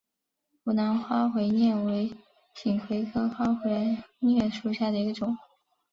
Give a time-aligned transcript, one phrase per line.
[0.63, 2.11] 湖南黄花稔为
[2.55, 3.69] 锦葵科黄花
[4.23, 5.37] 稔属下的一个种。